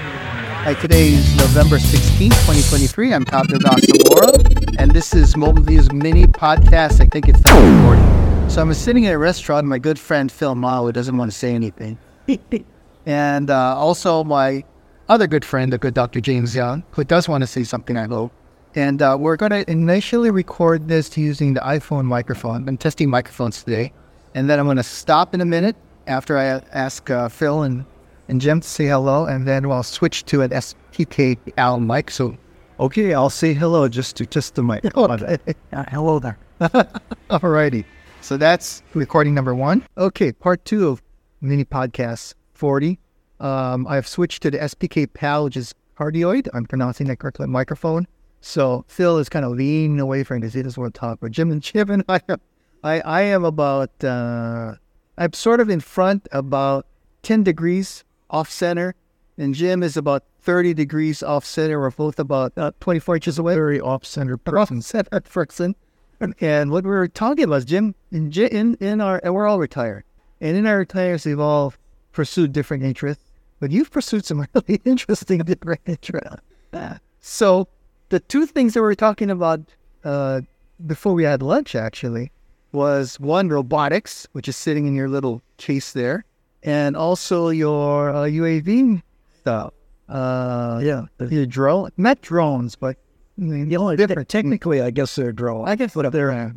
[0.00, 3.14] Hi, today is November 16th, 2023.
[3.14, 7.00] I'm Todd Ogasawara, and this is MobileViews mini podcast.
[7.00, 8.50] I think it's time recording.
[8.50, 11.32] So I'm sitting at a restaurant, and my good friend Phil Mow, who doesn't want
[11.32, 11.98] to say anything.
[13.06, 14.62] and uh, also my
[15.08, 16.20] other good friend, the good Dr.
[16.20, 18.32] James Young, who does want to say something, I hope.
[18.76, 22.68] And uh, we're going to initially record this using the iPhone microphone.
[22.68, 23.92] I'm testing microphones today.
[24.34, 25.74] And then I'm going to stop in a minute
[26.06, 27.84] after I ask uh, Phil and
[28.28, 32.10] and Jim to say hello, and then we'll switch to an SPK PAL mic.
[32.10, 32.36] So,
[32.78, 34.84] okay, I'll say hello just to just the mic.
[34.96, 35.38] Okay.
[35.72, 36.38] Uh, hello there.
[37.30, 37.84] Alrighty.
[38.20, 39.84] So that's recording number one.
[39.96, 41.02] Okay, part two of
[41.40, 42.98] mini podcast 40.
[43.40, 46.48] Um, I've switched to the SPK PAL, which is cardioid.
[46.52, 47.46] I'm pronouncing that correctly.
[47.46, 48.06] Microphone.
[48.40, 51.18] So Phil is kind of leaning away from it because he doesn't want to talk.
[51.20, 52.20] But Jim and Jim and I,
[52.84, 54.74] I, I am about, uh,
[55.16, 56.86] I'm sort of in front about
[57.22, 58.94] 10 degrees off center,
[59.36, 61.80] and Jim is about 30 degrees off center.
[61.80, 63.54] We're both about uh, 24 inches away.
[63.54, 64.82] Very off center person.
[64.82, 65.76] center person.
[66.40, 70.04] And what we were talking about, Jim, in, in, in our, and we're all retired.
[70.40, 71.74] And in our retirements, we've all
[72.12, 73.22] pursued different interests,
[73.60, 76.42] but you've pursued some really interesting different interests.
[77.20, 77.68] So
[78.08, 79.60] the two things that we were talking about
[80.02, 80.40] uh,
[80.86, 82.32] before we had lunch, actually,
[82.72, 86.24] was one robotics, which is sitting in your little case there,
[86.68, 89.02] and also your uh, UAV
[89.40, 89.72] stuff.
[90.06, 92.96] Uh, yeah, your drone, not drones, but
[93.38, 94.28] I mean, you know, different.
[94.28, 95.68] Technically, I guess they're drones.
[95.68, 96.50] I guess but they're uh,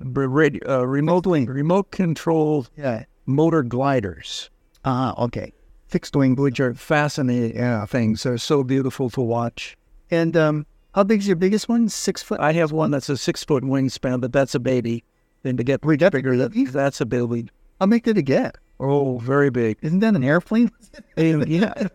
[0.00, 3.04] radio, uh, remote wing, remote controlled yeah.
[3.24, 4.50] motor gliders.
[4.84, 5.52] Ah, uh, okay.
[5.88, 8.24] Fixed wing, which are fascinating uh, things.
[8.24, 9.76] They're so beautiful to watch.
[10.10, 11.88] And um, how big is your biggest one?
[11.88, 12.40] Six foot.
[12.40, 15.02] I have one that's a six foot wingspan, but that's a baby.
[15.42, 17.48] Then to get we bigger, that, that's a baby.
[17.80, 18.56] How big did it get?
[18.78, 19.78] Oh, very big.
[19.82, 20.70] Isn't that an airplane?
[21.16, 21.88] yeah.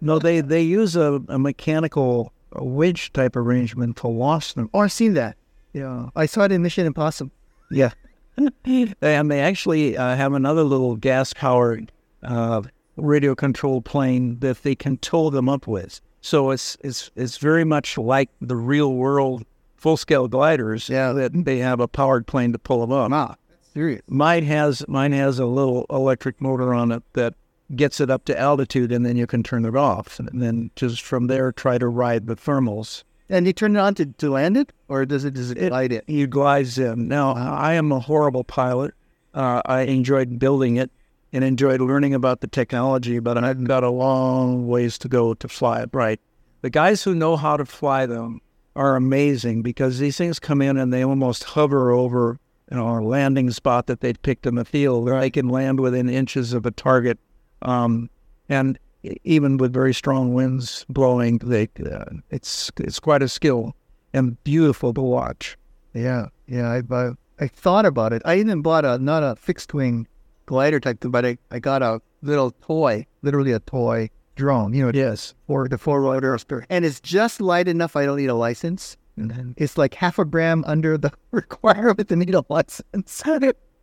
[0.00, 4.68] no, they they use a, a mechanical a wedge type arrangement to launch them.
[4.74, 5.36] Oh, I've seen that.
[5.72, 7.30] Yeah, I saw it in Mission Impossible.
[7.70, 7.92] Yeah,
[8.36, 12.62] and they actually uh, have another little gas powered uh,
[12.96, 16.00] radio controlled plane that they can tow them up with.
[16.20, 19.44] So it's it's it's very much like the real world
[19.76, 20.88] full scale gliders.
[20.88, 23.12] Yeah, that they have a powered plane to pull them up.
[23.12, 23.36] Ah,
[23.72, 24.02] serious.
[24.08, 27.34] Mine has mine has a little electric motor on it that
[27.76, 31.02] gets it up to altitude, and then you can turn it off, and then just
[31.02, 33.04] from there try to ride the thermals.
[33.28, 35.68] And you turn it on to, to land it, or does it does it, it
[35.68, 36.02] glide in?
[36.06, 37.08] You glides in.
[37.08, 38.94] Now I am a horrible pilot.
[39.32, 40.90] Uh, I enjoyed building it
[41.32, 45.48] and enjoyed learning about the technology, but I've got a long ways to go to
[45.48, 46.20] fly it right.
[46.62, 48.40] The guys who know how to fly them
[48.74, 52.38] are amazing because these things come in and they almost hover over
[52.70, 55.04] you know, a landing spot that they'd picked in the field.
[55.04, 57.18] Where they can land within inches of a target
[57.62, 58.10] um,
[58.48, 58.78] and
[59.24, 63.74] even with very strong winds blowing, they uh, it's it's quite a skill
[64.12, 65.56] and beautiful to watch.
[65.94, 66.68] Yeah, yeah.
[66.68, 68.22] I I, I thought about it.
[68.24, 70.06] I even bought a not a fixed wing
[70.46, 74.74] glider type thing, but I, I got a little toy, literally a toy drone.
[74.74, 76.38] You know, yes, for the four wheeler
[76.68, 77.96] and it's just light enough.
[77.96, 78.96] I don't need a license.
[79.16, 83.22] And then it's like half a gram under the requirement to need a license.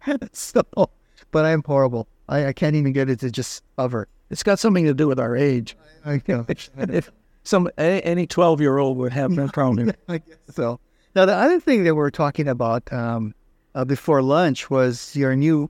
[0.34, 0.64] so,
[1.32, 2.08] but I'm horrible.
[2.30, 4.08] I, I can't even get it to just hover.
[4.30, 5.78] It's got something to do with our age.
[6.06, 6.46] I, I know.
[6.48, 7.12] if
[7.44, 9.94] some any twelve year old would have no problem.
[10.10, 10.80] I guess so.
[11.16, 13.34] Now the other thing that we are talking about um,
[13.76, 15.70] uh, before lunch was your new.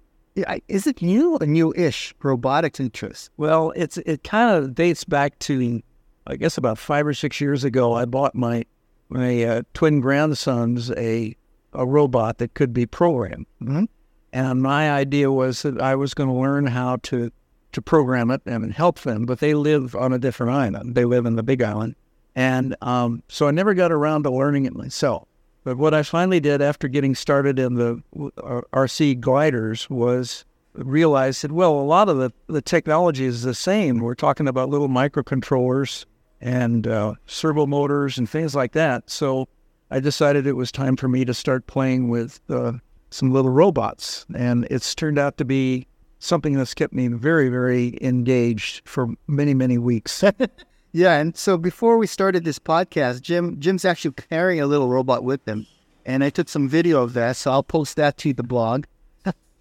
[0.68, 3.32] Is it new or new-ish robotics interest?
[3.38, 5.82] Well, it's it kind of dates back to,
[6.28, 7.94] I guess, about five or six years ago.
[7.94, 8.64] I bought my
[9.10, 11.36] my uh, twin grandsons a
[11.74, 13.46] a robot that could be programmed.
[13.62, 13.86] Mm-hmm.
[14.34, 17.32] And my idea was that I was going to learn how to
[17.74, 20.96] to program it and help them, but they live on a different island.
[20.96, 21.96] They live in the Big Island,
[22.36, 25.28] and um, so I never got around to learning it myself.
[25.64, 31.42] But what I finally did after getting started in the uh, RC gliders was realize
[31.42, 34.00] that well, a lot of the the technology is the same.
[34.00, 36.06] We're talking about little microcontrollers
[36.42, 39.10] and uh, servo motors and things like that.
[39.10, 39.48] So
[39.90, 42.74] I decided it was time for me to start playing with uh,
[43.10, 44.26] some little robots.
[44.36, 45.88] And it's turned out to be
[46.20, 50.24] something that's kept me very, very engaged for many, many weeks.
[50.92, 51.18] yeah.
[51.18, 55.48] And so before we started this podcast, Jim Jim's actually carrying a little robot with
[55.48, 55.66] him.
[56.06, 57.36] And I took some video of that.
[57.36, 58.86] So I'll post that to the blog.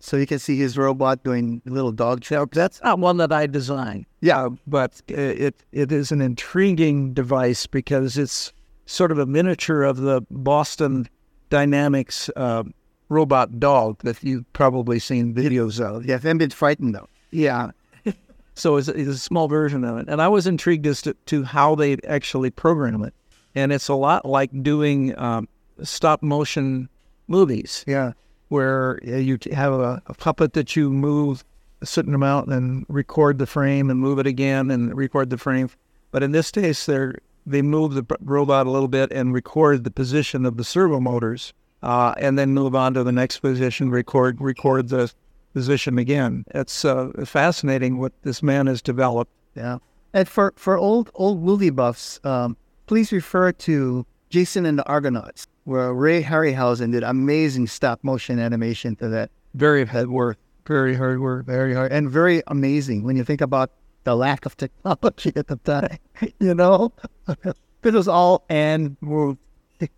[0.00, 2.46] So you can see his robot doing little dog chow.
[2.50, 4.06] That's not one that I designed.
[4.20, 8.52] Yeah, but it it is an intriguing device because it's
[8.87, 11.08] sort of a miniature of the Boston
[11.50, 12.64] Dynamics uh,
[13.08, 16.04] robot dog that you've probably seen videos of.
[16.06, 17.08] Yeah, I've been frightened though.
[17.31, 17.70] Yeah.
[18.58, 20.08] So it's, it's a small version of it.
[20.08, 23.12] And I was intrigued as to, to how they actually program it.
[23.54, 25.46] And it's a lot like doing um,
[25.82, 26.88] stop motion
[27.28, 28.12] movies Yeah.
[28.48, 31.44] Where you have a, a puppet that you move
[31.81, 35.69] a certain amount and record the frame and move it again and record the frame.
[36.10, 39.90] But in this case, they're, they move the robot a little bit and record the
[39.90, 41.52] position of the servo motors,
[41.82, 45.12] uh, and then move on to the next position, record record the
[45.52, 46.44] position again.
[46.54, 49.32] It's uh, fascinating what this man has developed.
[49.54, 49.78] Yeah.
[50.12, 52.56] And for, for old old movie buffs, um,
[52.87, 58.94] please refer to Jason and the Argonauts, where Ray Harryhausen did amazing stop motion animation
[58.96, 59.30] to that.
[59.54, 60.38] Very hard work.
[60.64, 61.44] Very hard work.
[61.44, 63.72] Very hard and very amazing when you think about
[64.04, 65.98] the lack of technology at the time.
[66.40, 66.92] you know,
[67.82, 68.96] it was all and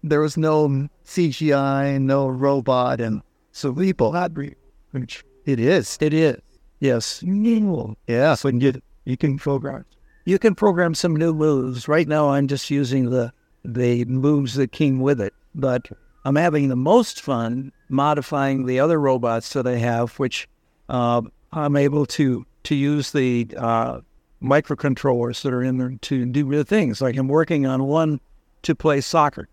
[0.02, 3.20] there was no CGI, no robot, and
[3.52, 4.54] so people had re-
[4.92, 5.98] which it is.
[6.00, 6.40] It is.
[6.80, 7.22] Yes.
[7.22, 8.34] Yeah.
[8.34, 9.84] So you you can program.
[10.24, 11.88] You can program some new moves.
[11.88, 13.32] Right now, I'm just using the
[13.64, 15.88] the moves that came with it, but
[16.24, 20.48] I'm having the most fun modifying the other robots that I have, which
[20.88, 21.22] uh,
[21.52, 24.00] I'm able to to use the uh,
[24.42, 27.00] microcontrollers that are in there to do real things.
[27.00, 28.20] Like I'm working on one
[28.62, 29.48] to play soccer,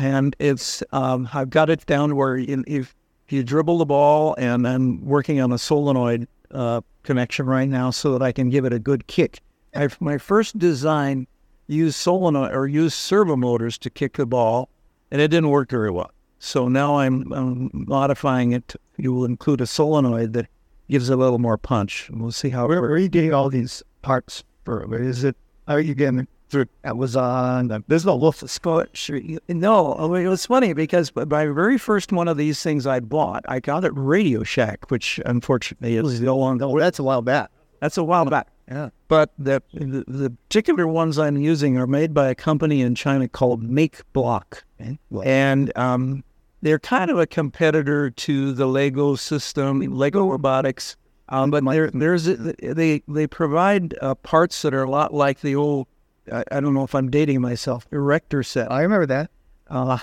[0.00, 2.94] and it's um, I've got it down where in, if
[3.28, 8.12] you dribble the ball, and I'm working on a solenoid uh, connection right now so
[8.12, 9.40] that I can give it a good kick.
[9.74, 11.26] I've, my first design
[11.66, 14.68] used solenoid or used servo motors to kick the ball,
[15.10, 16.10] and it didn't work very well.
[16.38, 18.74] So now I'm, I'm modifying it.
[18.96, 20.46] You will include a solenoid that
[20.88, 22.10] gives a little more punch.
[22.12, 22.68] We'll see how.
[22.68, 24.86] Where, where you all these parts for?
[25.00, 25.36] is it?
[25.66, 27.84] Are you getting through Amazon?
[27.88, 29.10] There's no Wolf of Scotch.
[29.48, 33.44] No, mean, it was funny because my very first one of these things I bought,
[33.48, 36.64] I got at Radio Shack, which unfortunately is no longer.
[36.64, 37.50] Oh, that's a while back.
[37.80, 38.48] That's a while back.
[38.70, 38.90] Yeah.
[39.08, 43.26] But the, the the particular ones I'm using are made by a company in China
[43.26, 44.64] called Make Block,
[45.10, 46.22] Well, and um,
[46.60, 50.96] they're kind of a competitor to the Lego system, Lego Robotics.
[51.30, 55.54] Um, but there, there's they they provide uh, parts that are a lot like the
[55.54, 55.86] old.
[56.30, 57.86] I, I don't know if I'm dating myself.
[57.90, 58.70] Erector set.
[58.70, 59.30] I remember that.
[59.68, 59.98] Uh,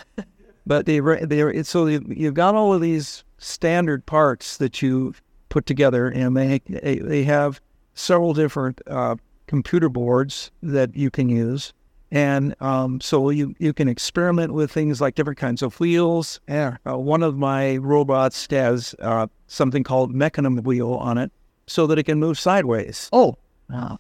[0.66, 5.14] but they, they're, so you, you've got all of these standard parts that you
[5.56, 7.62] put together, and they they, have
[7.94, 9.16] several different uh,
[9.48, 11.72] computer boards that you can use,
[12.12, 16.42] and um, so you you can experiment with things like different kinds of wheels.
[16.50, 16.76] Yeah.
[16.86, 21.32] Uh, one of my robots has uh, something called mecanum wheel on it,
[21.68, 23.10] so that it can move sideways.
[23.14, 23.38] Oh,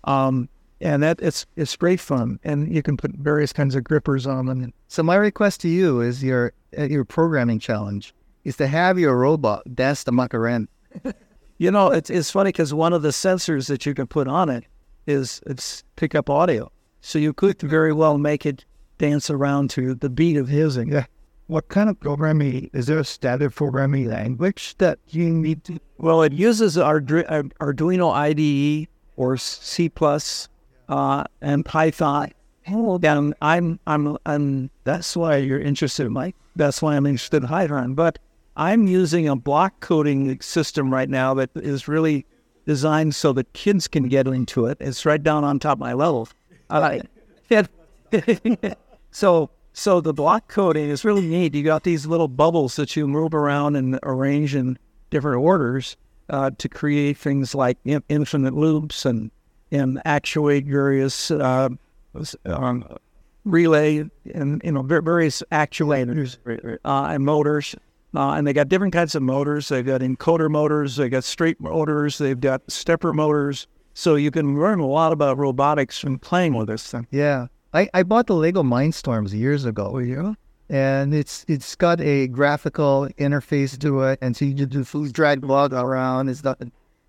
[0.03, 0.49] Um,
[0.81, 4.47] and that it's it's great fun, and you can put various kinds of grippers on
[4.47, 4.73] them.
[4.89, 8.13] So my request to you is your uh, your programming challenge
[8.43, 10.67] is to have your robot dance the Macarena.
[11.57, 14.49] You know, it's it's funny because one of the sensors that you can put on
[14.49, 14.65] it
[15.07, 16.71] is it's pick up audio,
[17.01, 18.65] so you could very well make it
[18.97, 20.77] dance around to the beat of his.
[20.77, 21.05] Yeah.
[21.47, 25.79] What kind of programming is there a standard programming language that you need to?
[25.99, 30.49] well, it uses uh, Arduino IDE or C plus
[30.89, 32.31] uh, and Python.
[32.65, 36.35] And I'm I'm I'm that's why you're interested, Mike.
[36.55, 37.93] That's why I'm interested in Python.
[37.93, 38.17] But
[38.55, 42.25] I'm using a block coding system right now that is really
[42.65, 44.77] designed so that kids can get into it.
[44.79, 46.27] It's right down on top of my level.
[46.69, 46.99] Uh,
[49.11, 51.53] so so the block coding is really neat.
[51.53, 54.79] You got these little bubbles that you move around and arrange in
[55.09, 55.97] different orders
[56.29, 59.31] uh, to create things like in- infinite loops and
[59.71, 61.69] and actuate various uh,
[62.45, 62.85] um,
[63.43, 66.37] relay and you know various actuators
[66.85, 67.75] uh, and motors.
[68.15, 69.67] Uh, and they got different kinds of motors.
[69.67, 70.95] They've got encoder motors.
[70.95, 72.17] They got straight motors.
[72.17, 73.67] They've got stepper motors.
[73.93, 77.07] So you can learn a lot about robotics from playing with this thing.
[77.11, 79.91] Yeah, I, I bought the Lego Mindstorms years ago.
[79.95, 80.33] Oh yeah.
[80.69, 85.13] and it's it's got a graphical interface to it, and so you just do food
[85.13, 86.27] drag blog around.
[86.27, 86.61] It's not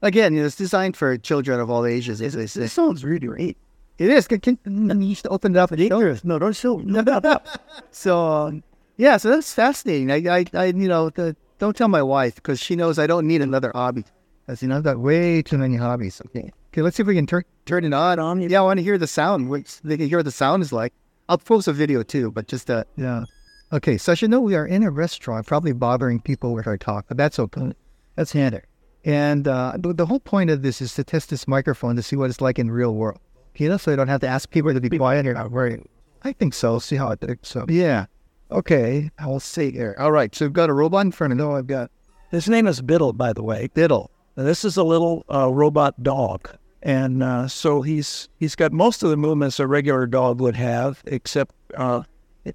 [0.03, 2.23] again, you know, it's designed for children of all ages.
[2.23, 2.61] As they say.
[2.61, 3.57] This sounds really great.
[3.99, 4.29] It is.
[4.29, 4.59] Can, can,
[5.01, 6.25] you used to open it up and show it.
[6.25, 6.77] No, don't show.
[6.77, 7.41] No, no, no.
[7.91, 8.63] So um,
[8.97, 10.11] yeah, so that's fascinating.
[10.11, 13.27] I, I, I you know, the, don't tell my wife because she knows I don't
[13.27, 14.05] need another hobby.
[14.49, 16.21] As you know, I've got way too many hobbies.
[16.27, 18.19] Okay, okay, let's see if we can turn turn it on.
[18.19, 19.49] On yeah, I want to hear the sound.
[19.49, 20.93] Which they can hear what the sound is like.
[21.29, 23.25] I'll post a video too, but just uh, yeah.
[23.73, 26.77] Okay, so as you know, we are in a restaurant, probably bothering people with our
[26.77, 27.73] talk, but that's okay.
[28.15, 28.61] That's handy.
[29.05, 32.15] And uh, the, the whole point of this is to test this microphone to see
[32.15, 33.19] what it's like in real world.
[33.57, 35.83] You know, so I don't have to ask people to be quiet or not worry.
[36.23, 36.79] I think so.
[36.79, 37.39] See how it.
[37.43, 38.07] So yeah.
[38.51, 39.97] Okay, I'll see here.
[39.99, 41.45] All right, so we've got a robot in front of me.
[41.45, 41.91] No, I've got
[42.31, 43.69] His name is Bittle, by the way.
[43.75, 44.09] Bittle.
[44.37, 46.51] Now, this is a little uh, robot dog,
[46.83, 51.03] and uh, so he's he's got most of the movements a regular dog would have,
[51.07, 52.03] except uh,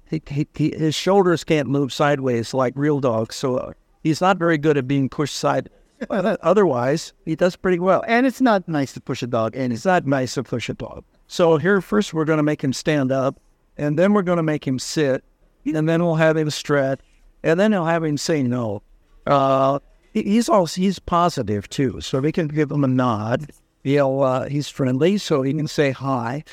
[0.08, 3.36] he, he, he, his shoulders can't move sideways like real dogs.
[3.36, 3.72] So uh,
[4.02, 5.68] he's not very good at being pushed side.
[6.10, 8.02] Otherwise, he does pretty well.
[8.08, 10.74] And it's not nice to push a dog, and It's not nice to push a
[10.74, 11.04] dog.
[11.28, 13.38] So here, first we're going to make him stand up,
[13.76, 15.24] and then we're going to make him sit,
[15.64, 17.00] and then we'll have him stretch,
[17.42, 18.82] and then he'll have him say no.
[19.26, 19.78] Uh,
[20.12, 23.50] he's also he's positive too, so we can give him a nod.
[23.84, 26.44] He'll uh, he's friendly, so he can say hi.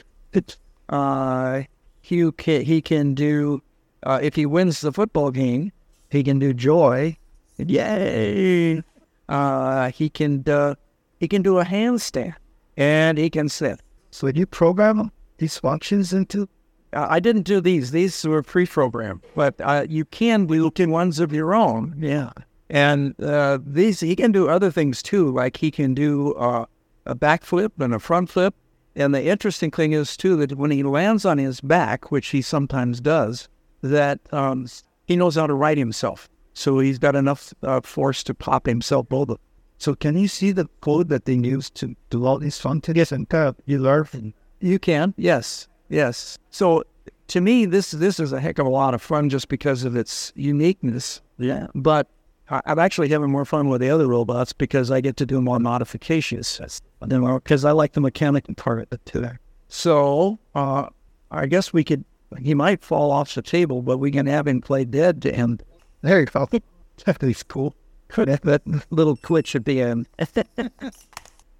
[0.89, 1.63] Uh,
[2.01, 3.61] he can he can do
[4.03, 5.71] uh, if he wins the football game,
[6.09, 7.17] he can do joy,
[7.57, 8.81] yay.
[9.27, 10.75] Uh, he can uh,
[11.19, 12.35] he can do a handstand,
[12.77, 13.79] and he can sit.
[14.11, 16.49] so you program these functions into
[16.91, 21.31] Uh, I didn't do these; these were pre-programmed, but uh, you can do ones of
[21.31, 21.95] your own.
[21.99, 22.31] Yeah,
[22.69, 26.65] and uh, these he can do other things too, like he can do uh,
[27.05, 28.55] a backflip and a front flip.
[28.95, 32.41] And the interesting thing is too that when he lands on his back, which he
[32.41, 33.47] sometimes does,
[33.81, 34.67] that um,
[35.05, 36.27] he knows how to right himself.
[36.53, 39.35] So he's got enough uh, force to pop himself over.
[39.77, 42.97] So can you see the code that they use to do all these functions?
[42.97, 44.33] Yes, and uh, you learn.
[44.59, 46.37] You can, yes, yes.
[46.51, 46.83] So
[47.27, 49.95] to me, this this is a heck of a lot of fun just because of
[49.95, 51.21] its uniqueness.
[51.37, 51.67] Yeah.
[51.75, 52.07] But
[52.49, 55.41] I- I'm actually having more fun with the other robots because I get to do
[55.41, 56.59] more modifications.
[56.99, 59.27] Because I like the mechanic part of it too.
[59.67, 60.87] So uh,
[61.31, 62.03] I guess we could.
[62.39, 65.63] He might fall off the table, but we can have him play dead to end.
[66.01, 66.47] There you go.
[67.05, 67.73] That's cool.
[68.15, 70.07] that, that little twitch at the end.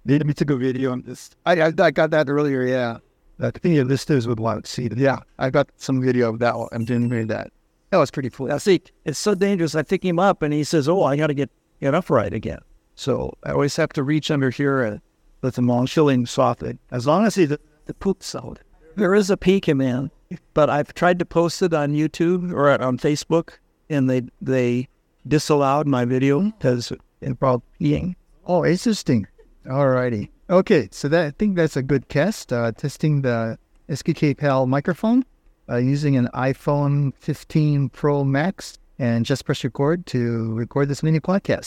[0.06, 1.30] Let me take a video on this.
[1.44, 2.98] I, I, I got that earlier, yeah.
[3.40, 4.88] Think your listeners would want to see.
[4.94, 6.68] Yeah, I got some video of that one.
[6.72, 7.50] I'm doing that.
[7.90, 8.48] That was pretty cool.
[8.48, 9.74] Now, see, it's so dangerous.
[9.74, 12.60] I pick him up and he says, Oh, I got to get, get upright again.
[12.94, 15.00] So I always have to reach under here and
[15.42, 16.78] let the long chilling softly.
[16.90, 18.60] As long as he the, The poop sound.
[18.96, 20.10] There is a him in,
[20.52, 23.54] but I've tried to post it on YouTube or on Facebook
[23.88, 24.88] and they they
[25.26, 26.50] disallowed my video hmm?
[26.50, 28.14] because it involved peeing.
[28.46, 29.26] Oh, interesting.
[29.66, 30.30] Alrighty.
[30.50, 32.52] Okay, so that I think that's a good test.
[32.52, 33.56] Uh, testing the
[33.88, 35.24] SPK PAL microphone
[35.68, 41.20] uh, using an iPhone 15 Pro Max, and just press record to record this mini
[41.20, 41.66] podcast.